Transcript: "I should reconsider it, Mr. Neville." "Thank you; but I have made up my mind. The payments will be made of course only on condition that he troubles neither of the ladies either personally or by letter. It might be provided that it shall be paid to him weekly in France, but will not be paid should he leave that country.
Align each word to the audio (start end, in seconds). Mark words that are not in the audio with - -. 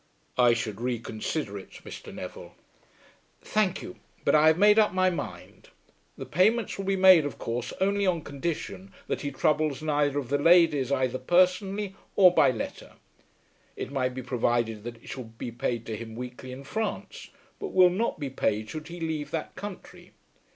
"I 0.39 0.53
should 0.55 0.81
reconsider 0.81 1.59
it, 1.59 1.69
Mr. 1.85 2.11
Neville." 2.11 2.55
"Thank 3.43 3.83
you; 3.83 3.97
but 4.25 4.33
I 4.33 4.47
have 4.47 4.57
made 4.57 4.79
up 4.79 4.95
my 4.95 5.11
mind. 5.11 5.69
The 6.17 6.25
payments 6.25 6.75
will 6.79 6.85
be 6.85 6.95
made 6.95 7.23
of 7.23 7.37
course 7.37 7.71
only 7.79 8.07
on 8.07 8.23
condition 8.23 8.91
that 9.05 9.21
he 9.21 9.29
troubles 9.29 9.83
neither 9.83 10.17
of 10.17 10.29
the 10.29 10.39
ladies 10.39 10.91
either 10.91 11.19
personally 11.19 11.95
or 12.15 12.33
by 12.33 12.49
letter. 12.49 12.93
It 13.75 13.91
might 13.91 14.15
be 14.15 14.23
provided 14.23 14.85
that 14.85 15.03
it 15.03 15.07
shall 15.07 15.25
be 15.25 15.51
paid 15.51 15.85
to 15.85 15.95
him 15.95 16.15
weekly 16.15 16.51
in 16.51 16.63
France, 16.63 17.29
but 17.59 17.67
will 17.67 17.91
not 17.91 18.19
be 18.19 18.31
paid 18.31 18.71
should 18.71 18.87
he 18.87 18.99
leave 18.99 19.29
that 19.29 19.53
country. 19.53 20.13